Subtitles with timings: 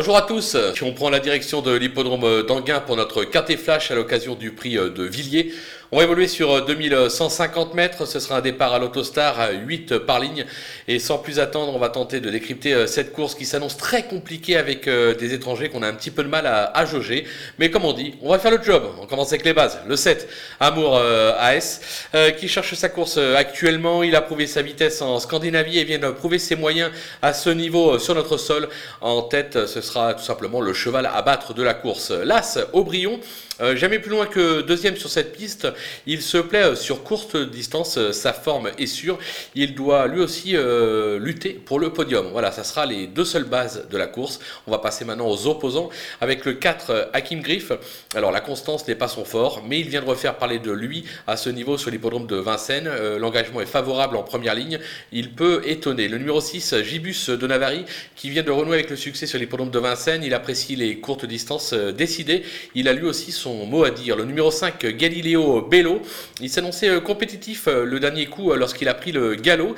[0.00, 3.94] Bonjour à tous, on prend la direction de l'hippodrome d'Anguin pour notre quintet flash à
[3.94, 5.52] l'occasion du prix de Villiers.
[5.92, 10.46] On va évoluer sur 2150 mètres, ce sera un départ à l'autostar, 8 par ligne.
[10.86, 14.56] Et sans plus attendre, on va tenter de décrypter cette course qui s'annonce très compliquée
[14.56, 17.26] avec des étrangers qu'on a un petit peu de mal à, à, jauger.
[17.58, 18.84] Mais comme on dit, on va faire le job.
[19.02, 19.80] On commence avec les bases.
[19.88, 20.28] Le 7,
[20.60, 21.80] Amour AS,
[22.38, 24.04] qui cherche sa course actuellement.
[24.04, 27.50] Il a prouvé sa vitesse en Scandinavie et vient de prouver ses moyens à ce
[27.50, 28.68] niveau sur notre sol.
[29.00, 32.10] En tête, ce sera tout simplement le cheval à battre de la course.
[32.10, 33.20] L'As, Aubryon,
[33.60, 35.68] euh, jamais plus loin que deuxième sur cette piste.
[36.06, 39.18] Il se plaît euh, sur courte distance, euh, sa forme est sûre.
[39.54, 40.56] Il doit lui aussi
[41.18, 42.28] lutter pour le podium.
[42.32, 44.40] Voilà, ça sera les deux seules bases de la course.
[44.66, 47.72] On va passer maintenant aux opposants avec le 4 Hakim Griff.
[48.14, 51.04] Alors la constance n'est pas son fort, mais il vient de refaire parler de lui
[51.26, 52.90] à ce niveau sur l'hippodrome de Vincennes.
[53.18, 54.78] L'engagement est favorable en première ligne.
[55.12, 56.08] Il peut étonner.
[56.08, 57.84] Le numéro 6, Gibus de Navarri,
[58.16, 60.24] qui vient de renouer avec le succès sur l'hippodrome de Vincennes.
[60.24, 62.42] Il apprécie les courtes distances décidées.
[62.74, 64.16] Il a lui aussi son mot à dire.
[64.16, 66.02] Le numéro 5, Galileo Bello,
[66.40, 69.74] il s'annonçait euh, compétitif euh, le dernier coup euh, lorsqu'il a pris le galop.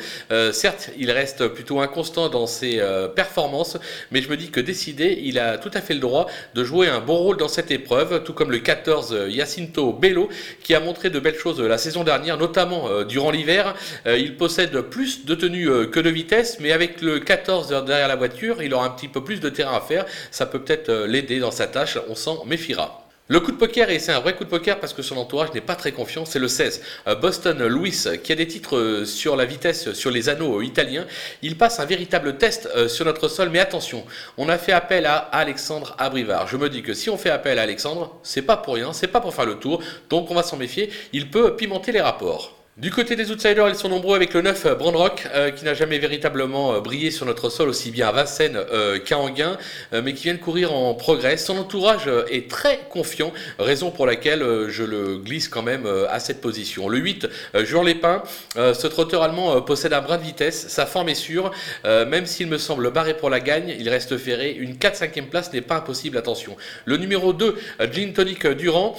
[0.53, 2.81] certes, il reste plutôt inconstant dans ses
[3.14, 3.77] performances,
[4.11, 6.89] mais je me dis que décidé, il a tout à fait le droit de jouer
[6.89, 10.28] un bon rôle dans cette épreuve, tout comme le 14, Jacinto Bello,
[10.62, 13.75] qui a montré de belles choses la saison dernière, notamment durant l'hiver.
[14.06, 18.62] il possède plus de tenue que de vitesse, mais avec le 14 derrière la voiture,
[18.62, 19.92] il aura un petit peu plus de terrain à faire.
[20.31, 23.03] Ça peut peut-être l'aider dans sa tâche, on s'en méfiera.
[23.29, 25.55] Le coup de poker, et c'est un vrai coup de poker parce que son entourage
[25.55, 26.83] n'est pas très confiant, c'est le 16.
[27.07, 30.65] Euh, Boston Louis, qui a des titres euh, sur la vitesse, sur les anneaux euh,
[30.65, 31.07] italiens,
[31.41, 34.05] il passe un véritable test sur notre sol, mais attention,
[34.37, 36.49] on a fait appel à Alexandre Abrivard.
[36.49, 39.06] Je me dis que si on fait appel à Alexandre, c'est pas pour rien, c'est
[39.06, 42.62] pas pour faire le tour, donc on va s'en méfier, il peut pimenter les rapports.
[42.78, 45.75] Du côté des outsiders, ils sont nombreux avec le 9 euh, Brandrock, euh, qui n'a
[45.75, 48.59] jamais véritablement euh, brillé sur notre sol aussi bien à Vincennes
[49.05, 49.59] qu'à Anguin,
[49.92, 51.37] mais qui vient de courir en progrès.
[51.37, 56.41] Son entourage est très confiant, raison pour laquelle je le glisse quand même à cette
[56.41, 56.88] position.
[56.88, 57.28] Le 8,
[57.65, 58.22] Jean Lépin,
[58.55, 61.50] ce trotteur allemand possède un brin de vitesse, sa forme est sûre,
[61.84, 64.53] même s'il me semble barré pour la gagne, il reste ferré.
[64.53, 66.56] Une 4-5e place n'est pas impossible, attention.
[66.84, 67.56] Le numéro 2,
[67.93, 68.99] Jean Tonic Durand,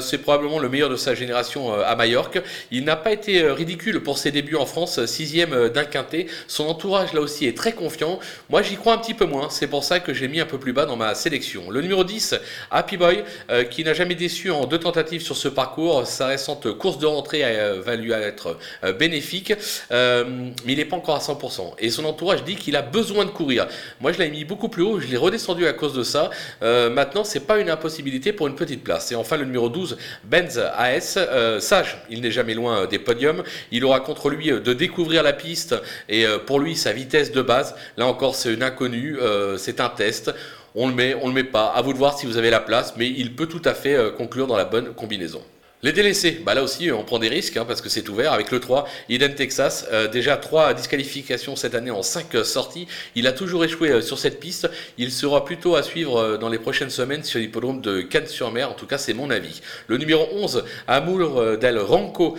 [0.00, 2.42] c'est probablement le meilleur de sa génération à Majorque.
[2.70, 5.84] Il n'a pas été euh, ridicule pour ses débuts en France, euh, sixième euh, d'un
[5.84, 6.26] quintet.
[6.46, 8.18] Son entourage là aussi est très confiant.
[8.50, 10.58] Moi j'y crois un petit peu moins, c'est pour ça que j'ai mis un peu
[10.58, 11.70] plus bas dans ma sélection.
[11.70, 12.34] Le numéro 10,
[12.70, 13.24] Happy Boy,
[13.70, 16.06] qui n'a jamais déçu en deux tentatives sur ce parcours.
[16.06, 17.42] Sa récente course de rentrée
[17.84, 18.58] va lui être
[18.98, 19.52] bénéfique,
[19.90, 20.24] mais
[20.66, 21.74] il n'est pas encore à 100%.
[21.78, 23.66] Et son entourage dit qu'il a besoin de courir.
[24.00, 26.30] Moi je l'ai mis beaucoup plus haut, je l'ai redescendu à cause de ça.
[26.60, 29.12] maintenant c'est pas une impossibilité pour une petite place.
[29.12, 31.18] Et enfin le numéro 12, Benz AS,
[31.60, 33.42] sage, il n'est jamais loin des podium.
[33.70, 35.74] Il aura contre lui euh, de découvrir la piste
[36.08, 37.74] et euh, pour lui sa vitesse de base.
[37.96, 40.32] Là encore, c'est une inconnue, euh, c'est un test.
[40.74, 41.66] On le met, on le met pas.
[41.66, 43.96] À vous de voir si vous avez la place, mais il peut tout à fait
[44.16, 45.40] conclure dans la bonne combinaison.
[45.84, 48.50] Les délaissés, bah là aussi on prend des risques hein, parce que c'est ouvert avec
[48.50, 53.26] le 3, Eden Texas, euh, déjà 3 disqualifications cette année en 5 euh, sorties, il
[53.26, 56.88] a toujours échoué euh, sur cette piste, il sera plutôt à suivre dans les prochaines
[56.88, 59.60] semaines sur l'hippodrome de Cannes-sur-Mer, en tout cas c'est mon avis.
[59.86, 62.38] Le numéro 11, Amour del Ranco,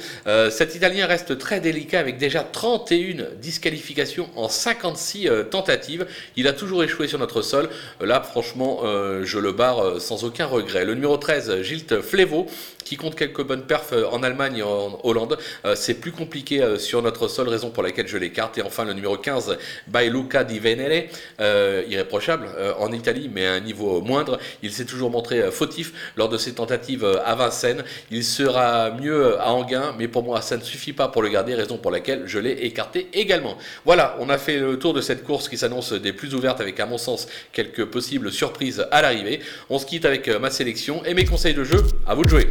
[0.50, 6.84] cet Italien reste très délicat avec déjà 31 disqualifications en 56 tentatives, il a toujours
[6.84, 7.69] échoué sur notre sol,
[8.01, 8.81] là franchement
[9.22, 10.84] je le barre sans aucun regret.
[10.84, 12.47] Le numéro 13, Gilt Flevo,
[12.85, 15.38] qui compte quelques bonnes perfs euh, en Allemagne et en Hollande.
[15.66, 18.57] Euh, c'est plus compliqué euh, sur notre sol, raison pour laquelle je l'écarte.
[18.57, 19.57] Et enfin, le numéro 15,
[19.88, 21.09] by Luca Di Venere,
[21.88, 22.47] irréprochable
[22.79, 24.40] en Italie, mais à un niveau moindre.
[24.63, 27.84] Il s'est toujours montré fautif lors de ses tentatives à Vincennes.
[28.12, 31.56] Il sera mieux à Anguin, mais pour moi, ça ne suffit pas pour le garder,
[31.56, 33.57] raison pour laquelle je l'ai écarté également.
[33.85, 36.79] Voilà, on a fait le tour de cette course qui s'annonce des plus ouvertes avec,
[36.79, 39.40] à mon sens, quelques possibles surprises à l'arrivée.
[39.69, 41.84] On se quitte avec ma sélection et mes conseils de jeu.
[42.07, 42.47] À vous de jouer.